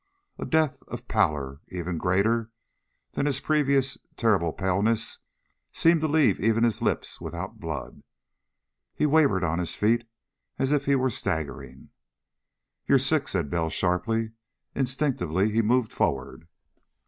[0.39, 2.49] A depth of pallor even greater
[3.11, 5.19] than his previous terrible paleness
[5.71, 8.01] seemed to leave even his lips without blood.
[8.95, 10.09] He wavered on his feet,
[10.57, 11.89] as if he were staggering.
[12.87, 14.31] "You're sick!" said Bell sharply.
[14.73, 16.47] Instinctively he moved forward.